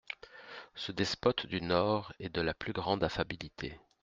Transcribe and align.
Ce 0.73 0.91
despote 0.91 1.45
du 1.45 1.61
Nord 1.61 2.11
est 2.19 2.33
de 2.33 2.41
la 2.41 2.55
plus 2.55 2.73
grande 2.73 3.03
affabilité. 3.03 3.77